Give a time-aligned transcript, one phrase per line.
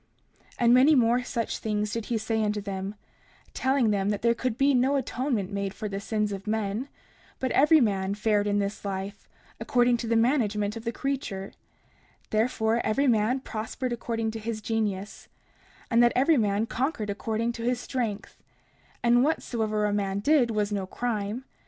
[0.53, 2.95] 30:17 And many more such things did he say unto them,
[3.53, 6.89] telling them that there could be no atonement made for the sins of men,
[7.39, 9.29] but every man fared in this life
[9.59, 11.51] according to the management of the creature;
[12.31, 15.27] therefore every man prospered according to his genius,
[15.91, 18.41] and that every man conquered according to his strength;
[19.03, 21.45] and whatsoever a man did was no crime.